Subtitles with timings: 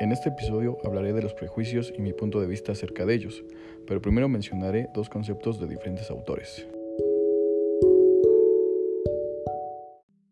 [0.00, 3.44] En este episodio hablaré de los prejuicios y mi punto de vista acerca de ellos,
[3.86, 6.66] pero primero mencionaré dos conceptos de diferentes autores.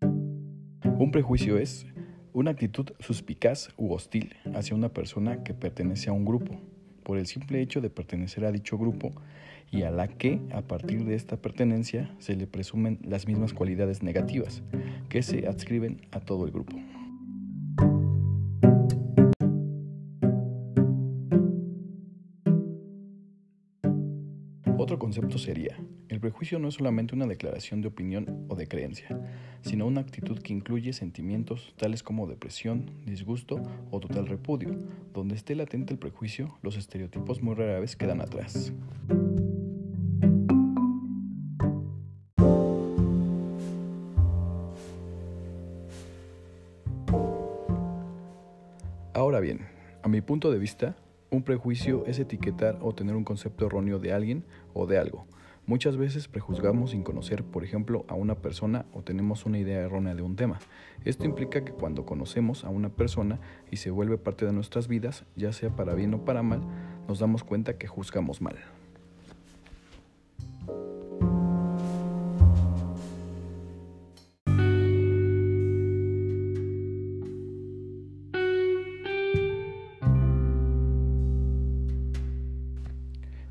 [0.00, 1.86] Un prejuicio es
[2.32, 6.58] una actitud suspicaz u hostil hacia una persona que pertenece a un grupo,
[7.02, 9.12] por el simple hecho de pertenecer a dicho grupo
[9.70, 14.02] y a la que, a partir de esta pertenencia, se le presumen las mismas cualidades
[14.02, 14.62] negativas
[15.10, 16.74] que se adscriben a todo el grupo.
[24.80, 25.76] Otro concepto sería,
[26.08, 29.20] el prejuicio no es solamente una declaración de opinión o de creencia,
[29.60, 33.60] sino una actitud que incluye sentimientos tales como depresión, disgusto
[33.90, 34.78] o total repudio.
[35.12, 38.72] Donde esté latente el prejuicio, los estereotipos muy rara vez quedan atrás.
[49.12, 49.66] Ahora bien,
[50.04, 50.94] a mi punto de vista,
[51.30, 55.26] un prejuicio es etiquetar o tener un concepto erróneo de alguien o de algo.
[55.66, 60.14] Muchas veces prejuzgamos sin conocer, por ejemplo, a una persona o tenemos una idea errónea
[60.14, 60.58] de un tema.
[61.04, 63.38] Esto implica que cuando conocemos a una persona
[63.70, 66.62] y se vuelve parte de nuestras vidas, ya sea para bien o para mal,
[67.06, 68.56] nos damos cuenta que juzgamos mal.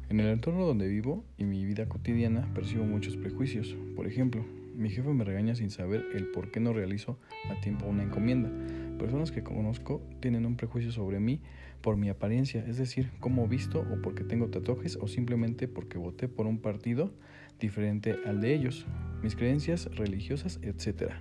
[0.09, 3.75] En el entorno donde vivo y mi vida cotidiana percibo muchos prejuicios.
[3.93, 7.87] Por ejemplo, mi jefe me regaña sin saber el por qué no realizo a tiempo
[7.87, 8.49] una encomienda.
[8.97, 11.41] Personas que conozco tienen un prejuicio sobre mí
[11.81, 16.29] por mi apariencia, es decir, cómo visto o porque tengo tatuajes o simplemente porque voté
[16.29, 17.11] por un partido
[17.59, 18.85] diferente al de ellos,
[19.21, 21.11] mis creencias religiosas, etc.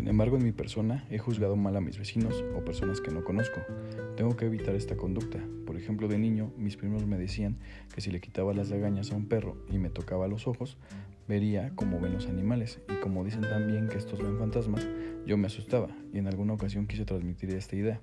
[0.00, 3.22] Sin embargo, en mi persona he juzgado mal a mis vecinos o personas que no
[3.22, 3.60] conozco.
[4.16, 5.38] Tengo que evitar esta conducta.
[5.66, 7.58] Por ejemplo, de niño, mis primos me decían
[7.94, 10.78] que si le quitaba las lagañas a un perro y me tocaba los ojos,
[11.28, 12.80] vería cómo ven los animales.
[12.88, 14.88] Y como dicen también que estos ven fantasmas,
[15.26, 18.00] yo me asustaba y en alguna ocasión quise transmitir esta idea,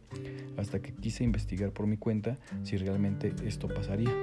[0.56, 4.14] hasta que quise investigar por mi cuenta si realmente esto pasaría.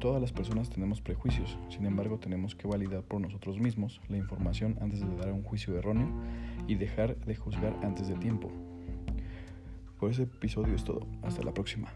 [0.00, 4.76] Todas las personas tenemos prejuicios, sin embargo tenemos que validar por nosotros mismos la información
[4.80, 6.08] antes de dar un juicio erróneo
[6.66, 8.50] y dejar de juzgar antes de tiempo.
[10.00, 11.88] Por ese episodio es todo, hasta la próxima.